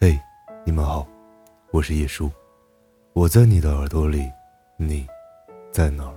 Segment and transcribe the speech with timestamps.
[0.00, 0.20] 嘿，
[0.66, 1.06] 你们好，
[1.70, 2.30] 我是叶叔，
[3.12, 4.30] 我在你的耳朵里，
[4.76, 5.06] 你
[5.70, 6.14] 在哪儿？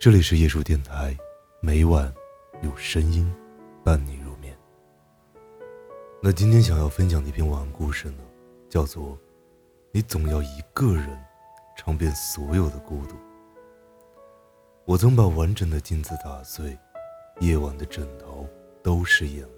[0.00, 1.16] 这里是叶叔电台，
[1.60, 2.12] 每晚
[2.60, 3.32] 有声音
[3.84, 4.54] 伴你入眠。
[6.20, 8.24] 那今天想要分享的一篇晚安故事呢，
[8.68, 9.12] 叫做
[9.92, 11.18] 《你总要一个人
[11.76, 13.14] 尝遍所有的孤独》。
[14.84, 16.76] 我曾把完整的镜子打碎，
[17.40, 18.46] 夜晚的枕头
[18.82, 19.46] 都是眼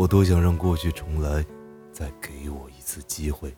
[0.00, 1.44] 我多想让过去重来，
[1.92, 3.54] 再给我一次机会。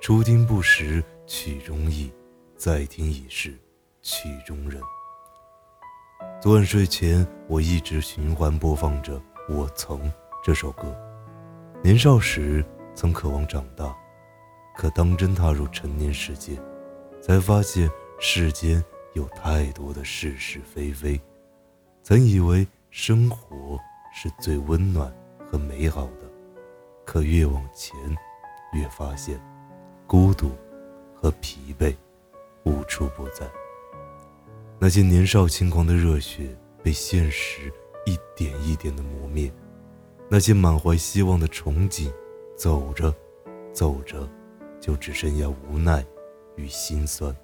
[0.00, 2.12] 初听不识曲中意，
[2.56, 3.56] 再听已是
[4.00, 4.82] 曲中人。
[6.40, 9.16] 昨晚睡前，我一直循环播放着
[9.48, 9.96] 《我曾》
[10.42, 10.92] 这首歌。
[11.84, 13.96] 年少时曾渴望长大，
[14.76, 16.58] 可当真踏入成年世界，
[17.20, 21.20] 才发现世间有太多的是是非非。
[22.02, 23.78] 曾以为生活。
[24.12, 25.12] 是最温暖
[25.50, 26.30] 和美好的，
[27.04, 27.98] 可越往前，
[28.74, 29.40] 越发现
[30.06, 30.52] 孤独
[31.14, 31.94] 和疲惫
[32.64, 33.50] 无处不在。
[34.78, 37.72] 那些年少轻狂的热血被现实
[38.04, 39.50] 一点一点的磨灭，
[40.28, 42.12] 那些满怀希望的憧憬，
[42.56, 43.14] 走着
[43.72, 44.28] 走着，
[44.80, 46.04] 就只剩下无奈
[46.56, 47.34] 与心酸。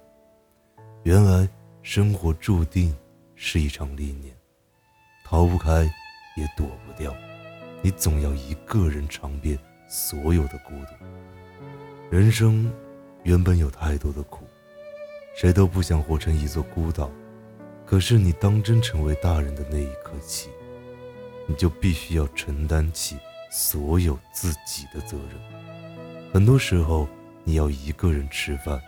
[1.03, 1.49] 原来
[1.81, 2.95] 生活注定
[3.35, 4.35] 是一场历练，
[5.25, 5.89] 逃不开。
[6.39, 7.13] 也躲不掉，
[7.81, 10.93] 你总要一个人尝遍所有的孤独。
[12.09, 12.71] 人生
[13.23, 14.45] 原本有太多的苦，
[15.35, 17.11] 谁都不想活成一座孤岛。
[17.85, 20.49] 可是你当真成为大人的那一刻起，
[21.47, 23.17] 你就必须要承担起
[23.51, 26.31] 所有自己的责任。
[26.31, 27.07] 很多时候，
[27.43, 28.79] 你要一个人吃饭，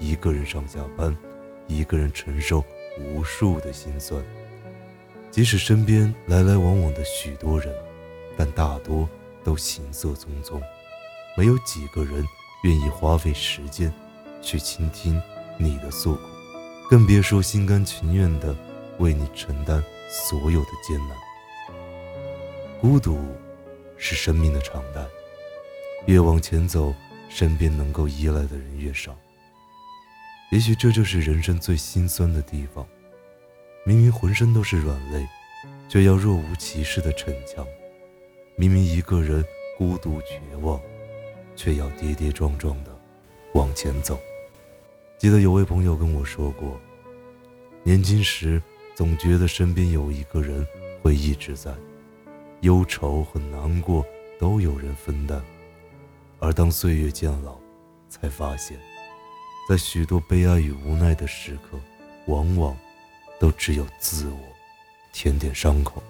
[0.00, 1.14] 一个人上下班，
[1.66, 2.64] 一个人承受
[2.98, 4.22] 无数的心酸。
[5.30, 7.74] 即使身边来来往往的许多人，
[8.36, 9.08] 但大多
[9.44, 10.60] 都行色匆匆，
[11.36, 12.24] 没有几个人
[12.64, 13.92] 愿意花费时间
[14.40, 15.20] 去倾听
[15.58, 16.20] 你的诉苦，
[16.88, 18.56] 更别说心甘情愿地
[18.98, 21.16] 为你承担所有的艰难。
[22.80, 23.18] 孤独
[23.98, 25.04] 是生命的常态，
[26.06, 26.94] 越往前走，
[27.28, 29.14] 身边能够依赖的人越少。
[30.50, 32.86] 也许这就是人生最心酸的地方。
[33.88, 35.24] 明明浑身都是软肋，
[35.88, 37.64] 却要若无其事的逞强；
[38.56, 39.44] 明明一个人
[39.78, 40.80] 孤独绝望，
[41.54, 42.90] 却要跌跌撞撞的
[43.54, 44.18] 往前走。
[45.18, 46.80] 记得有位朋友跟我说过，
[47.84, 48.60] 年轻时
[48.96, 50.66] 总觉得身边有一个人
[51.00, 51.72] 会一直在，
[52.62, 54.04] 忧愁和难过
[54.36, 55.40] 都有人分担，
[56.40, 57.56] 而当岁月渐老，
[58.08, 58.76] 才发现，
[59.68, 61.78] 在许多悲哀与无奈的时刻，
[62.26, 62.76] 往往。
[63.38, 64.38] 都只有自我
[65.12, 66.02] 舔舔伤口。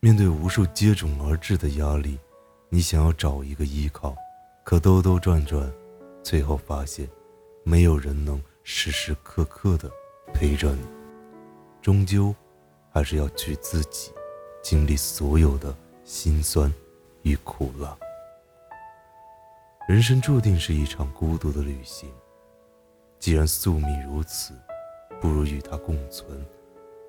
[0.00, 2.18] 面对无数接踵而至的压力，
[2.68, 4.14] 你想要找一个依靠，
[4.62, 5.72] 可兜兜转转，
[6.22, 7.08] 最后发现，
[7.64, 9.90] 没有人能时时刻刻的
[10.32, 10.82] 陪着你。
[11.80, 12.34] 终究，
[12.92, 14.12] 还是要去自己
[14.62, 15.74] 经历所有的
[16.04, 16.72] 辛酸
[17.22, 17.96] 与苦辣。
[19.88, 22.10] 人生注定是一场孤独的旅行。
[23.18, 24.54] 既然宿命如此。
[25.24, 26.46] 不如与他共存。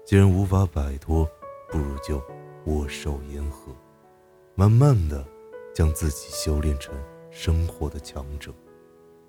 [0.06, 1.30] 既然无法摆脱，
[1.70, 2.24] 不如就
[2.64, 3.74] 握手言和，
[4.56, 5.22] 慢慢的
[5.74, 6.96] 将自己修炼成
[7.30, 8.54] 生活的强者，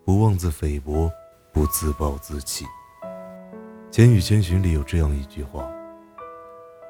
[0.04, 1.10] 不妄自菲薄，
[1.52, 2.64] 不自暴自弃。
[3.91, 5.68] 《千与千寻》里有这样一句话：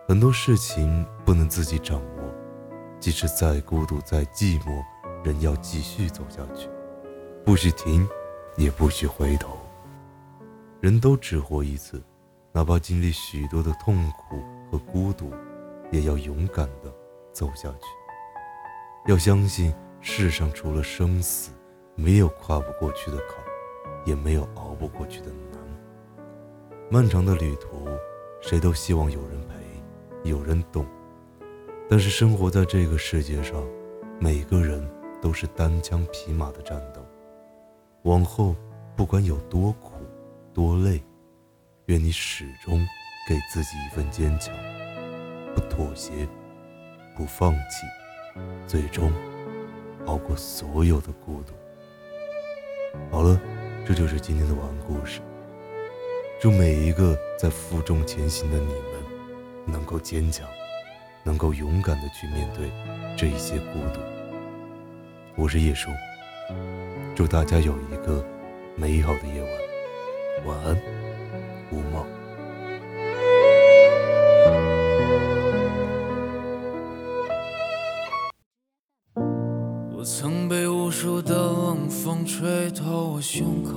[0.07, 2.35] 很多事情不能自己掌握，
[3.01, 4.85] 即使再孤独再寂寞，
[5.25, 6.69] 仍要继续走下去，
[7.43, 8.07] 不许停，
[8.59, 9.57] 也不许回头。
[10.81, 12.03] 人都只活一次，
[12.53, 15.33] 哪怕经历许多的痛苦和孤独，
[15.91, 16.95] 也要勇敢的
[17.33, 19.11] 走下去。
[19.11, 21.51] 要相信世上除了生死，
[21.95, 23.43] 没有跨不过去的坎，
[24.05, 25.61] 也没有熬不过去的难。
[26.91, 27.87] 漫长的旅途，
[28.43, 30.85] 谁都希望有人陪，有人懂。
[31.89, 33.65] 但是生活在这个世界上，
[34.21, 34.89] 每个人
[35.23, 37.01] 都是单枪匹马的战斗。
[38.03, 38.55] 往后，
[38.95, 39.96] 不管有多苦。
[40.57, 41.03] 多累，
[41.85, 42.79] 愿你始终
[43.29, 44.55] 给自己一份坚强，
[45.55, 46.27] 不妥协，
[47.15, 47.87] 不放弃，
[48.67, 49.13] 最终
[50.07, 51.53] 熬过所有的孤独。
[53.11, 53.39] 好了，
[53.85, 55.21] 这就是今天的晚安故事。
[56.41, 58.83] 祝每一个在负重前行的你们
[59.67, 60.49] 能够坚强，
[61.23, 62.71] 能够勇敢的去面对
[63.15, 64.01] 这一些孤独。
[65.35, 65.91] 我是叶叔，
[67.15, 68.25] 祝大家有一个
[68.75, 69.66] 美好的夜晚。
[70.47, 70.77] 晚安，
[71.73, 72.07] 吴梦。
[79.97, 83.73] 我曾被无数的冷风吹透我胸口，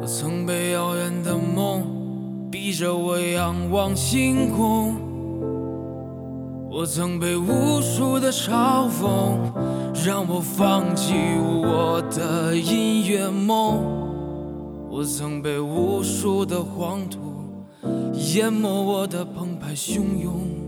[0.00, 4.96] 我曾被遥远的梦逼着我仰望星空，
[6.78, 9.36] 我曾被无数的嘲讽
[10.06, 13.82] 让我放弃我的音乐梦，
[14.88, 17.18] 我曾被无数的黄土
[18.32, 20.67] 淹没我的澎湃汹涌。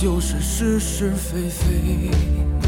[0.00, 2.67] 就是是是非非。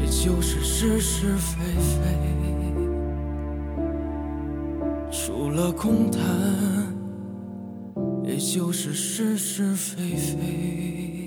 [0.00, 2.00] 也就是是是非非，
[5.10, 6.20] 除了空谈，
[8.24, 11.21] 也就是是是非非。